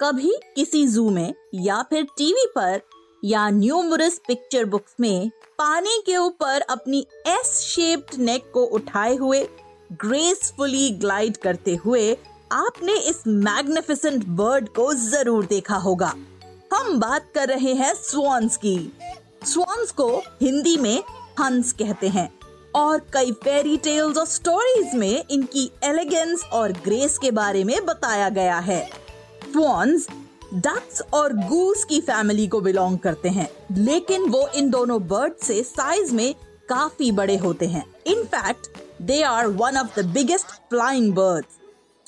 कभी 0.00 0.32
किसी 0.56 0.86
जू 0.86 1.08
में 1.10 1.34
या 1.54 1.80
फिर 1.82 2.02
टीवी 2.18 2.46
पर 2.54 2.80
या 3.24 3.48
न्यूमरस 3.50 4.20
पिक्चर 4.26 4.64
बुक्स 4.64 4.94
में 5.00 5.30
पानी 5.58 5.96
के 6.06 6.16
ऊपर 6.16 6.60
अपनी 6.60 7.00
एस 7.26 7.52
शेप्ड 7.60 8.18
नेक 8.18 8.50
को 8.54 8.62
उठाए 8.76 9.14
हुए 9.16 9.42
ग्रेसफुली 10.02 10.90
ग्लाइड 11.00 11.36
करते 11.36 11.74
हुए 11.74 12.12
आपने 12.52 12.92
इस 13.10 13.22
मैग्निफिसेंट 13.26 14.24
बर्ड 14.36 14.68
को 14.68 14.92
ज़रूर 14.94 15.46
देखा 15.46 15.76
होगा। 15.76 16.12
हम 16.74 16.98
बात 17.00 17.30
कर 17.34 17.48
रहे 17.48 17.72
हैं 17.74 17.92
स्वॉन्स 17.94 18.56
की। 18.56 18.76
स्वॉन्स 19.44 19.90
को 19.90 20.08
हिंदी 20.42 20.76
में 20.76 21.02
हंस 21.40 21.72
कहते 21.72 22.08
हैं 22.08 22.28
और 22.76 23.00
कई 23.12 23.32
फेरी 23.44 23.76
टेल्स 23.76 24.18
और 24.18 24.26
स्टोरीज 24.26 24.94
में 24.94 25.24
इनकी 25.30 25.70
एलिगेंस 25.84 26.44
और 26.52 26.72
ग्रेस 26.84 27.18
के 27.18 27.30
बारे 27.32 27.64
में 27.64 27.76
बताया 27.86 28.28
गया 28.28 28.58
है। 28.60 29.07
स्वॉन्स 29.52 30.08
डक्स 30.54 31.02
और 31.14 31.32
गूस 31.32 31.84
की 31.84 32.00
फैमिली 32.00 32.48
को 32.48 32.60
बिलोंग 32.60 32.98
करते 32.98 33.28
हैं। 33.28 33.50
लेकिन 33.76 34.22
वो 34.22 34.48
इन 34.48 34.70
दोनों 34.70 35.06
बर्ड 35.08 35.32
से 35.42 35.62
साइज़ 35.62 36.14
में 36.14 36.34
काफ़ी 36.68 37.12
बड़े 37.12 37.36
होते 37.36 37.66
हैं। 37.66 37.94
In fact 38.06 38.68
they 39.02 39.22
are 39.22 39.46
one 39.46 39.76
of 39.76 40.00
the 40.00 40.04
biggest 40.04 40.46
flying 40.46 41.14
birds 41.14 41.48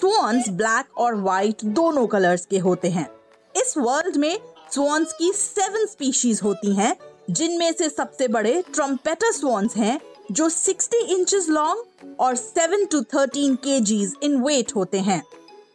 swans 0.00 0.48
black 0.48 0.98
और 0.98 1.14
व्हाइट 1.14 1.64
दोनों 1.64 2.06
कलर्स 2.06 2.46
के 2.46 2.58
होते 2.58 2.88
हैं। 2.88 3.08
इस 3.56 3.74
वर्ल्ड 3.78 4.16
में 4.16 4.40
स्वॉन्स 4.72 5.12
की 5.12 5.32
सेवन 5.32 5.86
स्पीशीज 5.86 6.40
होती 6.42 6.74
हैं, 6.74 6.96
जिनमें 7.30 7.72
से 7.72 7.88
सबसे 7.88 8.28
बड़े 8.28 8.64
ट्रम्पेटर 8.74 9.32
स्वॉन्स 9.32 9.76
हैं, 9.76 10.00
जो 10.32 10.48
60 10.48 10.94
इंचेस 10.94 11.48
लॉन्ग 11.48 11.84
और 12.20 12.36
7 12.36 12.86
टू 12.90 13.00
13 13.00 13.54
केजीज 13.54 14.12
इन 14.22 14.36
वेट 14.36 14.76
होते 14.76 14.98
हैं। 14.98 15.22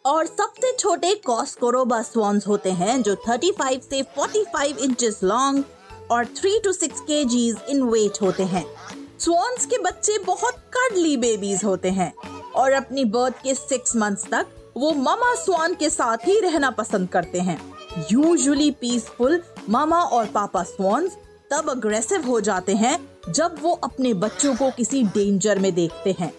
और 0.06 0.26
सबसे 0.26 0.72
छोटे 0.80 1.14
कॉस्कोरोबा 1.16 2.02
स्वॉन्स 2.02 2.48
होते 2.48 2.72
हैं, 2.72 3.02
जो 3.02 3.16
35 3.28 3.90
से 3.90 4.02
45 4.18 4.78
इंचेस 4.78 5.20
लॉन्ग 5.24 5.64
और 6.12 6.26
3 6.26 6.60
टू 6.64 6.72
6 6.74 7.00
केजीज 7.00 7.58
इन 7.70 7.84
वेट 7.84 8.22
होते 8.22 8.44
हैं। 8.44 8.66
स्वॉन्स 9.20 9.66
के 9.66 9.78
बच्चे 9.78 10.18
बहुत 10.18 10.56
कडली 10.74 11.16
बेबीज 11.18 11.64
होते 11.64 11.90
हैं 11.90 12.14
और 12.56 12.72
अपनी 12.72 13.06
बर्थ 13.06 13.42
के 13.44 13.56
सिक्स 13.56 13.96
मंथ्स 13.96 14.26
तक 14.26 14.48
वो 14.78 14.92
मामा 14.92 15.34
स्वान 15.36 15.76
के 15.76 15.90
साथ 15.90 16.28
ही 16.28 16.40
रहना 16.40 16.70
पसंद 16.72 17.10
करते 17.10 17.40
हैं। 17.40 17.60
यूजुअली 18.12 18.72
पीसफुल 18.72 19.42
मामा 19.70 20.02
और 20.02 20.26
पापा 20.26 20.64
स्वॉन्स 20.64 21.18
तब 21.52 21.70
अग्रेसिव 21.70 22.26
हो 22.28 22.40
जाते 22.42 22.76
हैं 22.76 22.98
जब 23.30 23.58
वो 23.62 23.72
अपने 23.84 24.14
बच्चों 24.14 24.56
को 24.56 24.72
किसी 24.72 25.04
डेंजर 25.04 25.60
में 25.60 25.74
देखते 25.76 26.16
हैं। 26.20 26.34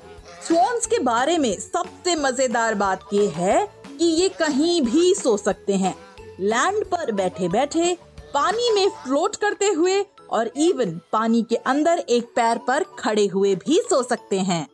स्वॉन्स 0.47 0.87
के 0.87 0.99
बारे 0.99 1.37
में 1.39 1.59
सबसे 1.61 2.15
मज़ेदार 2.17 2.75
बात 2.75 3.05
ये 3.13 3.27
है 3.27 3.67
कि 3.99 4.05
ये 4.05 4.29
कहीं 4.29 4.81
भी 4.83 5.15
सो 5.15 5.37
सकते 5.37 5.75
हैं। 5.75 5.95
लैंड 6.41 6.85
पर 6.85 7.13
बैठे 7.13 7.49
बैठे 7.49 7.97
पानी 8.35 8.71
में 8.75 8.89
फ्लोट 9.03 9.37
करते 9.37 9.69
हुए 9.69 10.01
और 10.31 10.51
इवन 10.57 10.91
पानी 11.13 11.43
के 11.43 11.57
अंदर 11.57 11.99
एक 11.99 12.25
पैर 12.37 12.59
पर 12.59 12.85
खड़े 12.99 13.27
हुए 13.27 13.55
भी 13.55 13.81
सो 13.81 14.03
सकते 14.03 14.39
हैं। 14.41 14.67